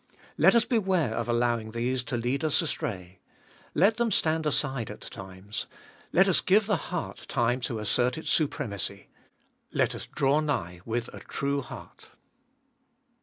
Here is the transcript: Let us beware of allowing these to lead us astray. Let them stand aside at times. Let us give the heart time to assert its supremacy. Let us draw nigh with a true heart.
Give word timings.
Let 0.35 0.55
us 0.55 0.65
beware 0.65 1.13
of 1.13 1.29
allowing 1.29 1.69
these 1.73 2.01
to 2.05 2.17
lead 2.17 2.43
us 2.43 2.63
astray. 2.63 3.19
Let 3.75 3.97
them 3.97 4.09
stand 4.09 4.47
aside 4.47 4.89
at 4.89 5.01
times. 5.01 5.67
Let 6.11 6.27
us 6.27 6.41
give 6.41 6.65
the 6.65 6.75
heart 6.89 7.25
time 7.27 7.61
to 7.61 7.77
assert 7.77 8.17
its 8.17 8.31
supremacy. 8.31 9.09
Let 9.71 9.93
us 9.93 10.07
draw 10.07 10.39
nigh 10.39 10.81
with 10.85 11.13
a 11.13 11.19
true 11.19 11.61
heart. 11.61 12.09